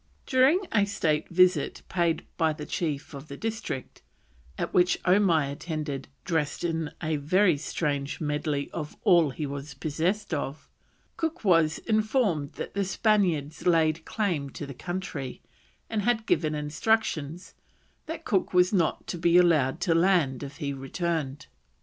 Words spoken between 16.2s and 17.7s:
given instructions